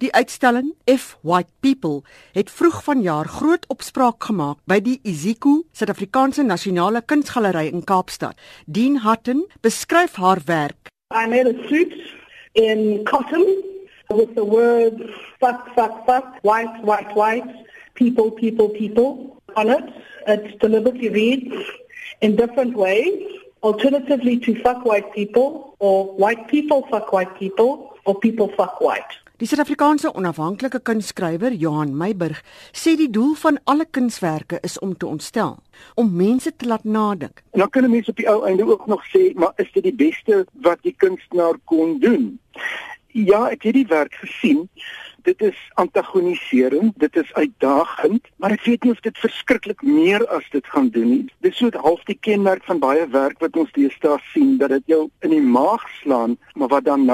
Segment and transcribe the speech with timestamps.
[0.00, 2.00] Die uitstalling F White People
[2.32, 8.38] het vroeg vanjaar groot opspraak gemaak by die Iziko Suid-Afrikaanse Nasionale Kunsgalery in Kaapstad.
[8.64, 10.88] Dean Hutton beskryf haar werk.
[11.12, 11.92] I made a suit
[12.56, 13.44] in cotton
[14.08, 15.04] with the words
[15.36, 17.52] fuck fuck fuck white white white
[17.92, 19.84] people people people on it.
[20.26, 21.60] It deliberately reads
[22.20, 23.20] in different ways
[23.62, 29.20] alternatively to fuck white people or white people fuck white people or people fuck white.
[29.40, 32.42] Die Suid-Afrikaanse onafhanklike kunskrywer Johan Meiburg
[32.76, 35.54] sê die doel van alle kunswerke is om te ontstel,
[35.96, 37.40] om mense te laat nadink.
[37.56, 39.94] En dan kan mense op die ou einde ook nog sê, maar is dit die
[39.96, 42.26] beste wat die kunstenaar kon doen?
[43.16, 44.66] Ja, ek het die werk gesien.
[45.24, 50.44] Dit is antagoniserend, dit is uitdagend, maar ek weet nie of dit verskriklik meer as
[50.52, 51.22] dit gaan doen nie.
[51.40, 54.92] Dit is so half die kenmerk van baie werk wat ons deesdae sien dat dit
[54.98, 57.08] jou in die maag slaan, maar wat dan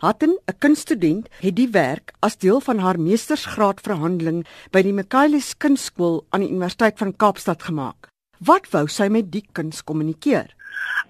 [0.00, 5.56] Hatten, 'n kunststudent, het die werk as deel van haar meestersgraad verhandeling by die Michaelis
[5.56, 8.08] Kunstskool aan die Universiteit van Kaapstad gemaak.
[8.38, 10.48] Wat wou sy met die kuns kommunikeer?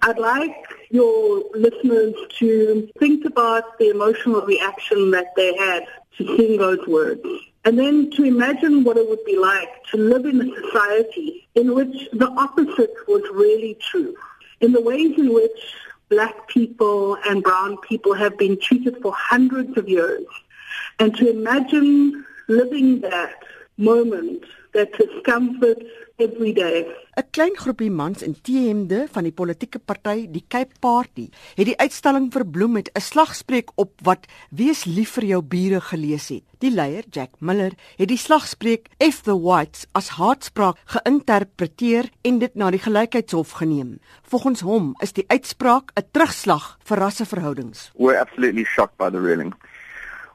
[0.03, 2.47] I'd like your listeners to
[2.99, 7.23] think about the emotional reaction that they had to seeing those words.
[7.63, 11.75] And then to imagine what it would be like to live in a society in
[11.75, 14.13] which the opposite was really true.
[14.59, 15.61] In the ways in which
[16.11, 20.25] black people and brown people have been treated for hundreds of years.
[20.99, 23.41] And to imagine living that
[23.77, 25.81] moment, that discomfort
[26.21, 26.85] every day.
[27.17, 31.77] 'n Klein groepie mans in T-hemde van die politieke party, die Cape Party, het die
[31.77, 36.43] uitstalling verbloem met 'n slagspreuk op wat wees lief vir jou bure gelees het.
[36.59, 42.55] Die leier, Jack Miller, het die slagspreuk F the Whites as haatspraak geïnterpreteer en dit
[42.55, 43.99] na die gelykheidshof geneem.
[44.23, 47.91] Volgens hom is die uitspraak 'n terugslag vir rasseverhoudings.
[47.97, 49.53] We're absolutely shocked by the ruling.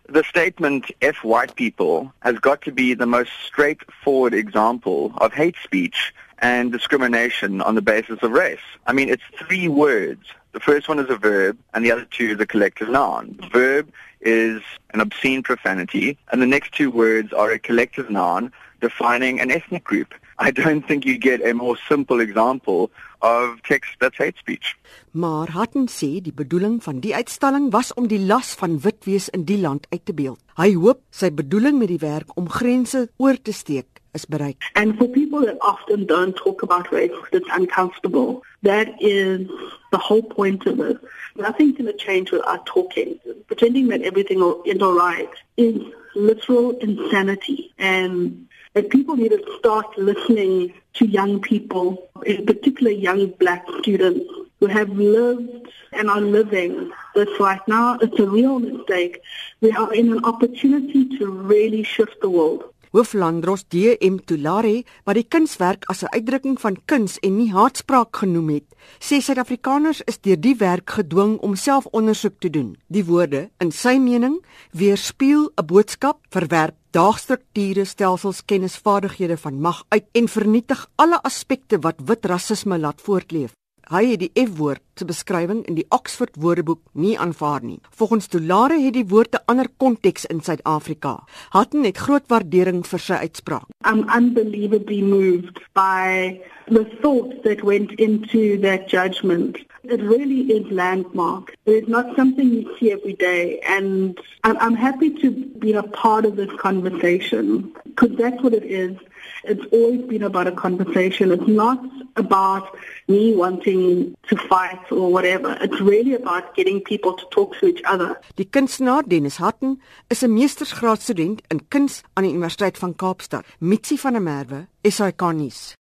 [0.08, 5.56] The statement F white people has got to be the most straightforward example of hate
[5.64, 8.60] speech and discrimination on the basis of race.
[8.86, 10.26] I mean, it's three words.
[10.52, 13.36] The first one is a verb, and the other two is a collective noun.
[13.40, 18.52] The verb is an obscene profanity, and the next two words are a collective noun
[18.80, 20.14] defining an ethnic group.
[20.38, 22.90] I don't think you get a more simple example
[23.22, 24.76] of text that's hate speech.
[25.10, 29.28] Maar Hutton sê die bedoeling van die uitstalling was om die las van wit wees
[29.28, 30.40] in die land uit te beeld.
[30.60, 34.70] Hy hoop sy bedoeling met die werk om grense oor te steek is bereik.
[34.74, 38.42] And for people that often don't talk about race, it's uncomfortable.
[38.62, 39.48] That is
[39.90, 40.98] the whole point of it.
[41.36, 43.18] Nothing's going to change without talking.
[43.46, 45.76] Pretending that everything is all right is
[46.14, 47.72] literal insanity.
[47.78, 48.45] And
[48.76, 54.20] that people need to start listening to young people, in particular young black students
[54.60, 57.96] who have lived and are living this right now.
[58.02, 59.22] It's a real mistake.
[59.62, 62.64] We are in an opportunity to really shift the world.
[62.92, 68.48] Hooflandros DM Tulare, wat die kunswerk as 'n uitdrukking van kuns en nie haatspraak genoem
[68.48, 68.68] het,
[69.00, 72.76] sê Suid-Afrikaners is deur die werk gedwing om selfondersoek te doen.
[72.86, 80.04] Die woorde, in sy mening, weerspieël 'n boodskap, verwerp daagstrukture, stelsels, kennisvaardighede van mag uit
[80.12, 83.52] en vernietig alle aspekte wat wit rasisme laat voortleef.
[83.86, 87.78] Hy het die F-woord se beskrywing in die Oxford Woordeboek nie aanvaar nie.
[87.94, 91.22] Volgens Tulare het die woord 'n ander konteks in Suid-Afrika.
[91.52, 93.68] Hutton het groot waardering vir sy uitspraak.
[93.84, 99.56] I'm unbelievably moved by the thought that went into that judgment.
[99.84, 101.54] It really is landmark.
[101.64, 105.84] It is not something you see every day and I'm, I'm happy to be a
[105.84, 108.96] part of this conversation because that's what it is.
[109.44, 111.30] It's always been about a conversation.
[111.30, 111.78] It's not
[112.16, 112.64] about
[113.06, 115.56] me wanting to fight or whatever.
[115.60, 118.18] It's really about getting people to talk to each other.
[118.34, 123.44] Die kunstenaar Dennis Hutton is 'n meestersgraadstudent in kuns aan die Universiteit van Kaapstad.
[123.58, 125.74] Mitsi van der Merwe, SAK nuus.